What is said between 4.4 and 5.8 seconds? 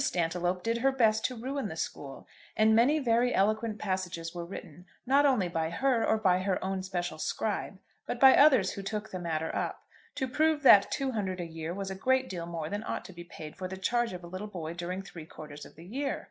written not only by